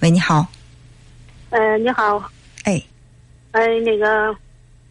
[0.00, 0.46] 喂，你好。
[1.50, 2.22] 嗯，你好。
[2.64, 2.80] 哎。
[3.50, 4.36] 嗯，那个，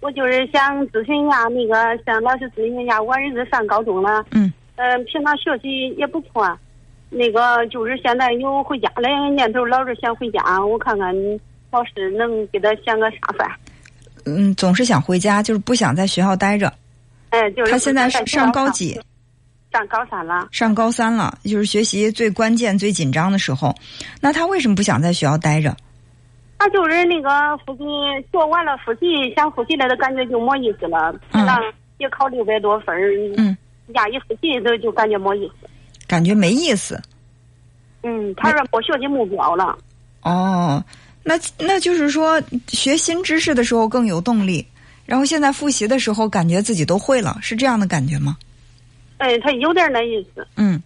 [0.00, 4.24] 我就是想咨询一下，那个向老师咨询一下，我儿子上高中了。
[4.32, 4.52] 嗯。
[4.76, 6.58] 嗯，平常学习也不错。
[7.08, 10.40] 那个就是现在有回家的念头，老是想回家。
[10.64, 11.14] 我看看
[11.70, 13.58] 老师能给他想个啥法？
[14.26, 16.72] 嗯，总是想回家，就是不想在学校待着。
[17.30, 19.00] 哎，就是他现在上高几？
[19.72, 20.48] 上高三了。
[20.50, 23.74] 上高三了，就是学习最关键、最紧张的时候。
[24.20, 25.76] 那他为什么不想在学校待着？
[26.58, 27.84] 他就是那个复习
[28.30, 31.14] 学完了复习，想复习来，的感觉就没意思了。
[31.32, 31.46] 嗯。
[31.98, 32.96] 也考六百多分
[33.36, 33.56] 嗯。
[33.94, 35.68] 压一复习都就感觉没意思。
[36.06, 37.00] 感觉没意思。
[38.02, 39.76] 嗯，他说没学习目标了。
[40.22, 40.82] 哦，
[41.22, 44.66] 那那就是说学新知识的时候更有动力，
[45.06, 48.36] 然后现在复习的时候感觉自己都会了，是这样的感觉吗？
[49.20, 50.46] 哎，他有点那意思。
[50.56, 50.82] 嗯，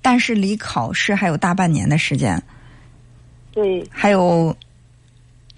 [0.00, 2.40] 但是离考试还有大半年的时间。
[3.52, 3.84] 对。
[3.90, 4.56] 还有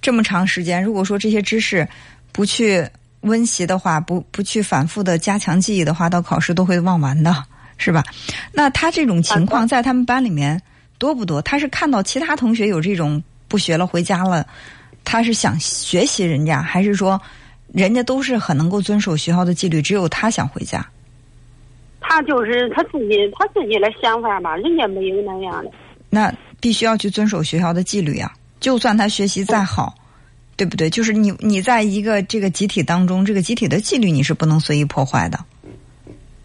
[0.00, 1.86] 这么长时间，如果说这些知识
[2.32, 2.88] 不去
[3.20, 7.44] 温习的话，不不去反复的加强记忆的话，到考试都会忘完的。
[7.82, 8.04] 是吧？
[8.52, 10.60] 那他这种情况在他们班里面
[10.98, 11.40] 多不多？
[11.40, 14.46] 他是看到其他同学有这种不学了回家了，
[15.02, 17.18] 他是想学习人家，还是说
[17.72, 20.86] 人家都是很能够遵守学校的纪律，只有他想回家？
[22.00, 25.70] 他就是他自己他自己的想法吧，人家没有那样的。
[26.08, 28.32] 那必须要去遵守学校的纪律啊！
[28.58, 29.94] 就算他学习再好，
[30.56, 30.90] 对不对？
[30.90, 35.38] 就是你你在一个这个集体当中，这个集体的纪律你是不能随意破坏的。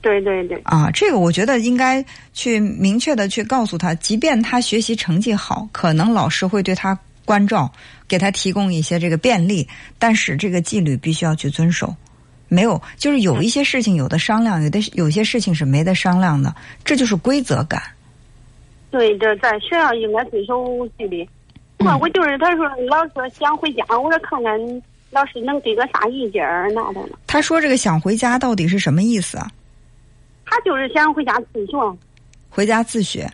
[0.02, 7.72] 对对对啊，这个我觉得应该去明确的去告诉他，即便他学习成绩好，可能老师会对他关照，
[8.08, 11.92] 给他提供一些这个便利，但是这个纪律必须要去遵守。
[12.56, 17.82] 没有，就是有一些事情有的商量，有的有些事情是没得商量的，这就是规则感。
[18.90, 21.28] 对，这在学校应该遵守纪律。
[21.80, 24.82] 我我就是他说老说想回家，我说看看
[25.12, 27.18] 老师能给个啥意见儿那的呢？
[27.28, 29.52] 他说这个想回家到底是什么意思啊？
[30.46, 31.98] 他就是想回家自学，
[32.50, 33.30] 回家自学。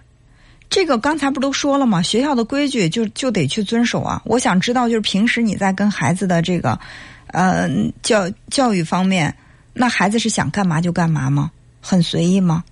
[0.71, 2.01] 这个刚才不都说了吗？
[2.01, 4.21] 学校的规矩就就得去遵守啊！
[4.23, 6.79] 我想知道，就是平时你在跟孩子的这个，
[7.27, 7.69] 呃，
[8.01, 9.35] 教教育方面，
[9.73, 11.51] 那孩子是想干嘛就干嘛吗？
[11.81, 12.63] 很随意吗？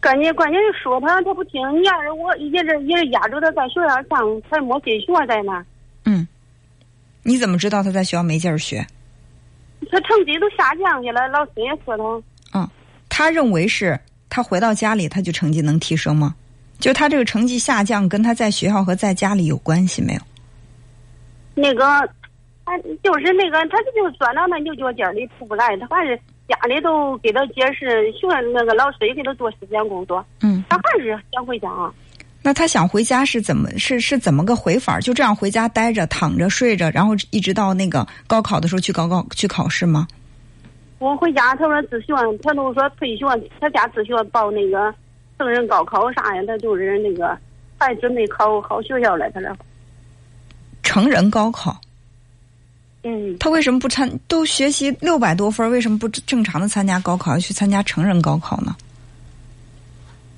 [0.00, 5.66] 关键关键是说他他不听，你要是我一直一直压着他在学校上，他没劲学在那。
[6.04, 6.28] 嗯，
[7.24, 8.86] 你怎么知道他在学校没劲儿学？
[9.90, 12.04] 他成绩都下降去了，老师也说他。
[12.60, 12.70] 嗯。
[13.08, 13.98] 他认为是
[14.30, 16.36] 他回到家里他就成绩能提升吗？
[16.78, 20.20] 就他这个成绩下降跟他在学校和在家里有关系没有？
[21.54, 21.84] 那个
[22.64, 26.16] 他就是那个他就钻到那牛角尖里出不来，他还是
[26.48, 30.24] 家里都给他解释，学那个老师也给他做思想工作。
[30.40, 31.68] 嗯，他还是想回家。
[31.70, 31.92] 啊
[32.46, 35.00] 那他想回家是怎么是是怎么个回法？
[35.00, 40.06] 就这样回家待着躺着睡着，然后一直到那个高考的时候去高考去考试吗？
[40.98, 43.26] 我回家，他说自学，他都说退学，
[43.58, 44.94] 他家自学报那个
[45.44, 46.42] 成人高考啥呀？
[46.46, 47.36] 他就是那个
[47.78, 49.54] 还准备考好学校了，他俩。
[50.82, 51.78] 成人高考。
[53.02, 53.36] 嗯。
[53.38, 54.10] 他为什么不参？
[54.26, 58.74] 都学习六百多分，为什么不正常的参加高考，要去参加成人高考呢？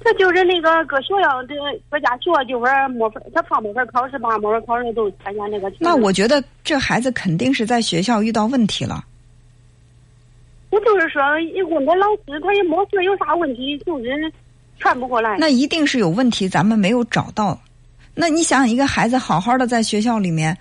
[0.00, 1.54] 他就是那个搁学校的
[1.88, 5.72] 搁家学校就玩没分，他怕没分考试吧，没分考试都参加那个。
[5.78, 9.04] 那我觉得这孩子肯定是在学校遇到问题了。
[10.70, 14.32] 我就是说，一问他老师，他也没说有啥问题，就是
[14.78, 15.36] 传不过来。
[15.38, 17.60] 那一定是有问题，咱们没有找到。
[18.14, 20.56] 那你想，一个孩子好好的在学校里面，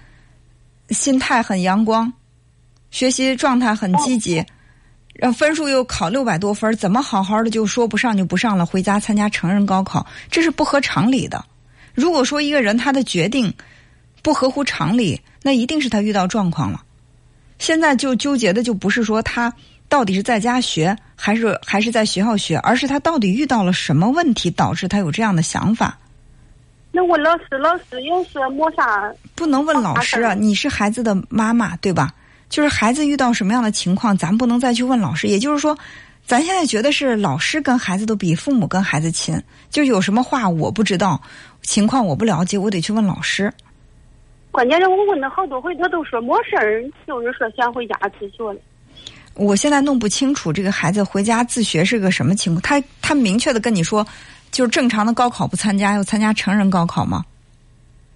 [0.90, 2.12] 心态很阳光，
[2.92, 4.44] 学习状态很积极，
[5.14, 8.66] 然后分数又考六百多分，怎么好好的就说不上就不上了？
[8.66, 11.44] 回家参加成人高考，这是不合常理的。
[11.94, 13.54] 如果说一个人他的决定
[14.22, 16.84] 不合乎常理，那一定是他遇到状况了。
[17.58, 19.54] 现在就纠结的就不是说他。
[19.88, 22.58] 到底是在家学还是还是在学校学？
[22.58, 25.98] 而是他到底遇到了什么问题，导致他有这样的想法？
[26.92, 29.14] 那问老师，老师又是没啥。
[29.36, 30.34] 不能问老师啊！
[30.34, 32.14] 你是孩子的妈妈对吧？
[32.50, 35.28] 就是孩子遇到什么样的情况，咱不能再去问老师。
[35.28, 35.78] 也就是说，
[36.26, 39.42] 咱现在觉得是老师跟孩子都比父母跟孩子亲。
[39.70, 41.22] 就有什么话我不知道，
[41.62, 43.54] 情况我不了解，我得去问老师。
[44.52, 48.60] 关键是我问了好多回，他都说没事儿，就是说想回家自学了。
[49.36, 52.62] 我现在弄不清楚这个孩子回家自学是个什么情况。
[52.62, 54.06] 他他明确的跟你说，
[54.52, 57.24] 就是正常的高考不参加，要参加成人高考吗？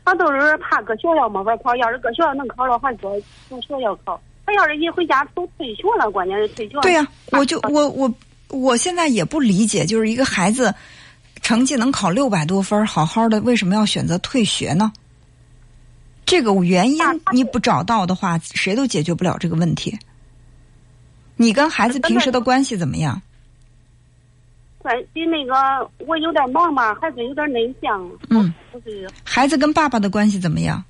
[0.06, 3.16] 他都是怕搁学校没法考，要是搁学校能考了，还说
[3.48, 4.20] 从学校考。
[4.46, 6.80] 他要是一回家都退学了，关键是退学。
[6.82, 8.12] 对呀，我就我我
[8.48, 10.74] 我现在也不理解，就是一个孩子。
[11.42, 14.92] 成绩能考六百多分，好好的，为什么要选择退学呢？
[16.26, 17.00] 这个原因
[17.32, 19.98] 你不找到的话，谁都解决不了这个问题。
[21.42, 23.22] 你跟孩子平时的关系怎么样？
[24.80, 28.12] 关系那个，我有点忙嘛，孩子有点内向。
[28.30, 28.54] 嗯。
[28.74, 29.10] 不是。
[29.24, 30.84] 孩子跟爸爸的关系怎么样？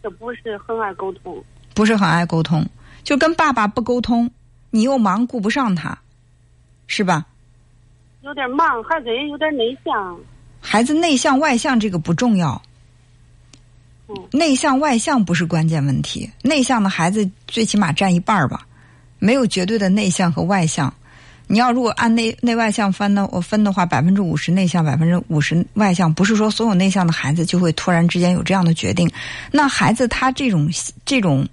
[0.00, 1.44] 这不是很爱沟通。
[1.74, 2.64] 不是很爱沟通，
[3.02, 4.30] 就跟爸爸不沟通，
[4.70, 5.98] 你又忙顾不上他，
[6.86, 7.26] 是吧？
[8.22, 10.16] 有点忙，孩子也有点内向。
[10.60, 12.62] 孩子内向外向这个不重要。
[14.30, 18.64] 内向外向不是关键问题，内向的孩子最起码占一半儿吧，
[19.18, 20.92] 没有绝对的内向和外向。
[21.48, 29.08] 你要如果按内内外向分呢，我分的话，百分之五十内向，百分之五十外向，不是说所有内向的孩子就会突然之间有这样的决定。
[29.52, 30.68] 那孩子他这种
[31.04, 31.48] 这种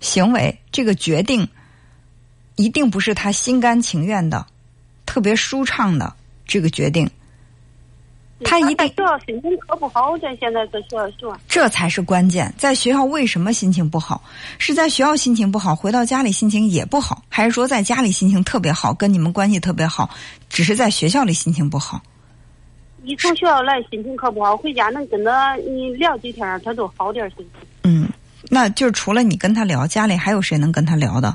[0.00, 1.46] 行为，这个决定，
[2.56, 4.46] 一定不是他心甘情愿的，
[5.04, 6.14] 特别舒畅的
[6.46, 7.10] 这个决定。
[8.44, 11.40] 他一定学校心情可不好，在现在在学校学。
[11.48, 14.22] 这才是关键，在学校为什么心情不好？
[14.58, 20.10] 是在学校心情不好，回到家里心情也不好，还是说在家里心情特别好，跟你们关系特别好，
[20.50, 22.00] 只是在学校里心情不好？
[23.04, 27.68] 一从学校来心情可不好，回家能跟他你聊几天，他都好点心情。
[27.84, 28.08] 嗯，
[28.50, 31.34] 那就是除了你跟他聊，家里还有谁能跟他聊的？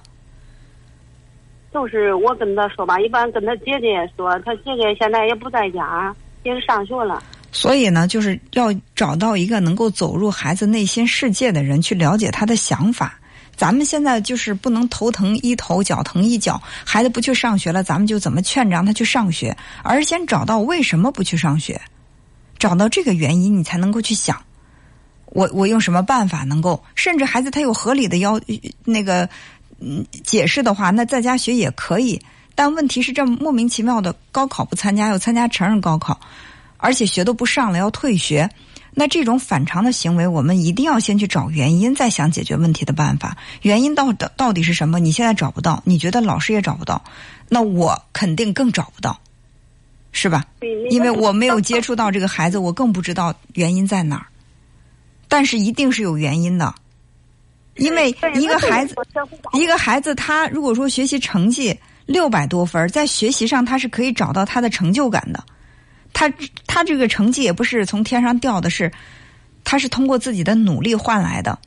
[1.72, 6.14] 都是我跟他说吧，一般跟他姐姐说，他姐姐现在也不在家。
[6.44, 7.22] 也是上学了，
[7.52, 13.18] 所以呢，就是要找到一个能够走入孩子内心世界的人，去了解他的想法。
[13.56, 19.56] 咱们现在就是不能头疼一头，脚疼一脚，孩子不去上学了，咱们就怎么劝着让他去上学？
[19.84, 21.80] 而是先找到为什么不去上学，
[22.58, 24.42] 找到这个原因，你才能够去想，
[25.26, 26.84] 我我用什么办法能够？
[26.96, 28.42] 甚至孩子他有合理的要
[28.84, 29.30] 那个
[29.80, 32.20] 嗯解释的话，那在家学也可以。
[32.54, 36.20] 但问题是，这莫名其妙的高考不参加，又参加成人高考，
[36.78, 38.50] 而且学都不上了，要退学。
[38.94, 43.38] 那这种反常的行为，我们一定要先去找原因，再想解决问题的办法。
[43.62, 45.00] 原因到到到底是什么？
[45.00, 47.02] 你现在找不到，你觉得老师也找不到，
[47.48, 49.18] 那我肯定更找不到，
[50.12, 50.46] 是吧？
[50.90, 54.28] 因为我没有接触到这个孩子，我更不知道原因在哪儿。
[55.30, 56.76] 但是一定是有原因的，
[57.78, 58.94] 因为一个孩子，
[59.54, 61.76] 一个孩子他如果说学习成绩。
[62.06, 65.44] 六百多分，在学习上他是可以找到他的成就感的。
[66.14, 66.32] 他
[66.68, 68.92] 他这个成绩也不是从天上掉的，是
[69.64, 71.58] 他是通过自己的努力换来的。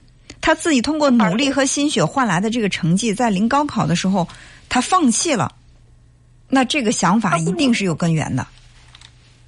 [0.41, 4.29] 他自己通过努力和心血换来的这个成绩，在临高考的时候
[4.69, 5.51] 他放弃了，
[6.49, 8.47] 那这个想法一定是有根源的。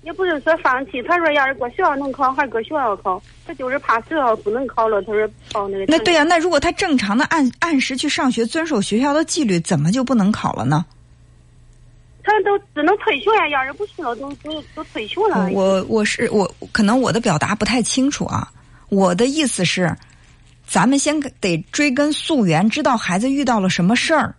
[0.06, 5.84] 也不是说放弃，他说要是搁学校能考，还搁学校考，他就是怕学校不能考了，他说报那个。
[5.88, 10.86] 那对呀，那如果他正常的按按时去上学，遵守学校的纪律，怎么就不能考了呢？
[12.22, 15.50] 他都只能退学呀，要是不去了，都都都退休了。
[15.50, 18.48] 我我是我，可能我的表达不太清楚啊。
[18.88, 19.92] 我的意思是，
[20.68, 24.32] 咱们先得追根溯源，知道孩子遇到了什么事儿。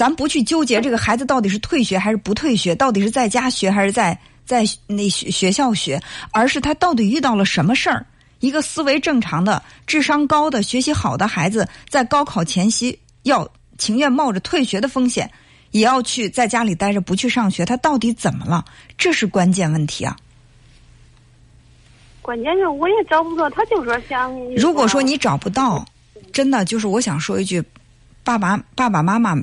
[0.00, 6.00] 咱不去纠结这个孩子到底是退学还是不退学，到底是在家学还是在在那学学校学，
[6.32, 8.06] 而是他到底遇到了什么事儿。
[8.38, 15.30] 一个思维正常的、智商高的、学习好的孩子，在高考前夕要情愿冒着退学的风险。
[15.72, 18.64] 也要去在家里待着，不去上学，他到底怎么了？
[18.96, 20.16] 这是关键问题啊！
[22.22, 24.34] 关键是我也找不到，他就说想。
[24.56, 25.84] 如果说你找不到，
[26.32, 27.62] 真的就是我想说一句：
[28.24, 29.36] 爸爸爸爸妈妈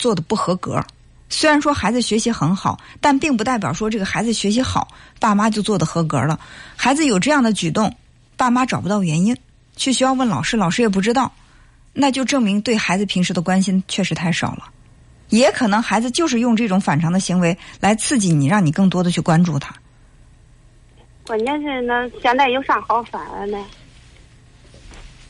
[0.00, 0.82] 做的不合格。
[1.28, 4.88] 虽然说孩子学习很好，但并不代表说这个孩子学习好，
[5.20, 6.40] 爸妈就做的合格了。
[6.74, 7.94] 孩子有这样的举动，
[8.36, 9.36] 爸妈找不到原因，
[9.76, 11.30] 去学校问老师，老师也不知道，
[11.92, 14.70] 那就证明对孩子平时的关心确实太少了。
[15.28, 19.72] 也可能孩子就是用这种反常的行为来刺激你，让你更多的去关注他。
[21.24, 23.56] 关键是那现在有啥好法呢？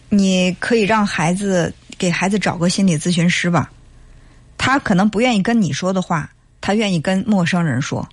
[0.08, 3.70] 你可以让孩子给孩子找个心理咨询师吧，
[4.61, 8.07] 他可能不愿意跟你说的话，他愿意跟陌生人说。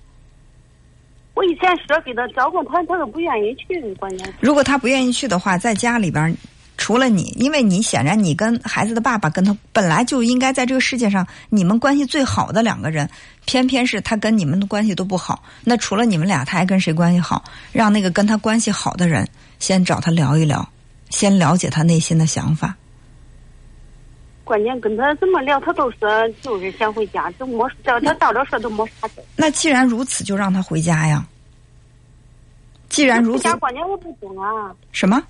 [1.34, 4.34] 我以前说给他找过，他他都不愿意去，关键。
[4.40, 6.34] 如果他不愿意去的话，在家里边。
[6.80, 13.10] 除了你，因为你显然你跟孩子的爸爸跟他本来就应该在这个世界上你们关系最好的两个人，
[13.46, 15.42] 偏偏是他跟你们的关系都不好。
[15.64, 17.42] 那除了你们俩，他还跟谁关系好？
[17.72, 19.28] 让那个跟他关系好的人
[19.58, 20.66] 先找他聊一聊，
[21.10, 22.76] 先了解他内心的想法。
[24.48, 29.22] 关键跟他怎么聊，他都说就是想回家，都没叫他到这说都没啥事。
[29.36, 31.22] 那既然如此，就让他回家呀。
[32.88, 34.74] 既然如此家，关键我不懂啊。
[34.90, 35.22] 什么？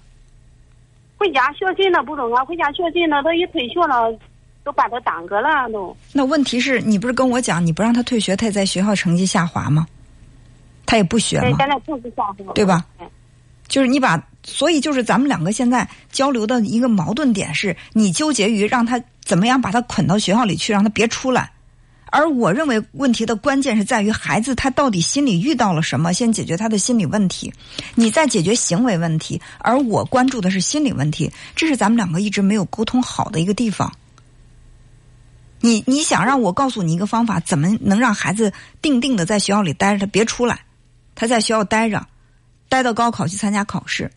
[1.17, 4.17] 回家学习那不中啊，回家学习那他一退学了，
[4.63, 5.95] 都把他耽搁了都。
[6.13, 9.85] 那问题是你不是跟我讲你不让他退学，他也在学校成绩下滑吗？
[10.87, 11.57] 他也不学对，吗？
[11.59, 12.53] 现在成绩下滑。
[12.55, 13.11] 对吧嗯？
[13.69, 21.53] 就是你把，所以就是咱们两个现在交流的一个矛盾点是，你纠结于让他怎么样把他捆到学校里去，让他别出来。
[22.11, 27.53] 而我认为问题的关键是在于孩子他到底心里遇到了什么，先解决他的心理问题，
[27.95, 33.93] 你再解决行为问题，而我关注的是心理问题，这是咱们两个一直没有沟通好的一个地方。
[35.61, 40.61] 你你想让我告诉你一个方法，怎么能让孩子定定的在学校里待着，他别出来，
[41.15, 42.07] 他在学校待着，
[42.69, 44.11] 待到高考去参加考试。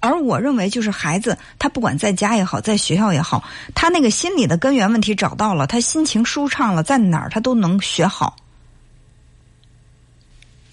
[0.00, 8.34] 而我认为，就是孩子他不管在家也好，在学校也好，他那个心理的根源问题找到了，他心情舒畅了，在哪儿他都能学好，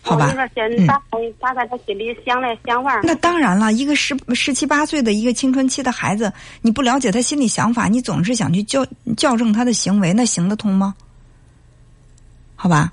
[0.02, 0.34] 好吧我？
[0.34, 1.00] 那个先打
[1.40, 3.02] 打开他心里想来想法。
[3.04, 8.84] 那当然了，一个十十七八岁的一个青春期的孩子，你不了解他心理想法，你总是想去校
[9.16, 10.96] 校正他的行为，那行得通吗？
[12.56, 12.92] 好吧，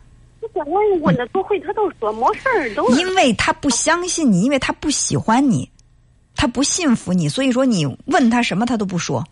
[0.65, 5.71] 我问他都会，他都说没事儿，都因为他不相信你，因为他不喜欢你，
[6.35, 9.25] 他不信服你，所以说你问他什么他都不说，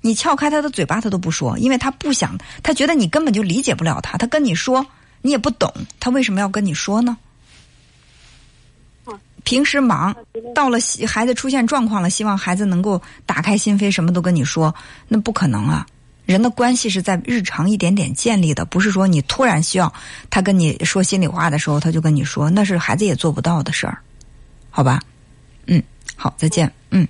[0.00, 4.84] 你撬开他的嘴巴他都不说，因为他不想，他觉得你根本就理解不了他，他跟你说
[5.22, 7.16] 你也不懂，他为什么要跟你说呢？
[9.06, 10.16] 嗯平时忙，
[10.54, 14.74] 到了孩子出现状况了，希望孩子能够打开心扉，什么都跟你说，
[15.06, 15.86] 那不可能啊！
[16.26, 19.92] 人的关系是在日常一点点建立的，不是说你突然需要
[20.30, 23.98] 他跟你说心里话的时候，他就跟你说，那是孩子也做不到的事儿，
[24.70, 25.00] 好吧？
[25.66, 25.82] 嗯，
[26.16, 27.06] 好，再见，嗯。